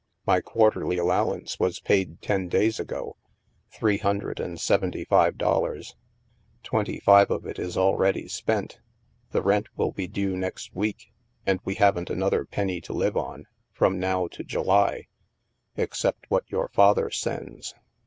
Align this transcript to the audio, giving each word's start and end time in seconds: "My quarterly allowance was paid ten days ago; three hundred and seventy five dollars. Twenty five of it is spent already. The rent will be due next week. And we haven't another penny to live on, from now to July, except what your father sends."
"My 0.25 0.41
quarterly 0.41 0.97
allowance 0.97 1.59
was 1.59 1.79
paid 1.79 2.23
ten 2.23 2.47
days 2.47 2.79
ago; 2.79 3.17
three 3.69 3.99
hundred 3.99 4.39
and 4.39 4.59
seventy 4.59 5.05
five 5.05 5.37
dollars. 5.37 5.95
Twenty 6.63 6.99
five 6.99 7.29
of 7.29 7.45
it 7.45 7.59
is 7.59 7.73
spent 7.73 7.77
already. 7.77 8.27
The 9.29 9.43
rent 9.43 9.67
will 9.77 9.91
be 9.91 10.07
due 10.07 10.35
next 10.35 10.73
week. 10.75 11.13
And 11.45 11.59
we 11.63 11.75
haven't 11.75 12.09
another 12.09 12.45
penny 12.45 12.81
to 12.81 12.93
live 12.93 13.15
on, 13.15 13.45
from 13.73 13.99
now 13.99 14.25
to 14.29 14.43
July, 14.43 15.05
except 15.77 16.25
what 16.29 16.45
your 16.49 16.67
father 16.69 17.11
sends." 17.11 17.75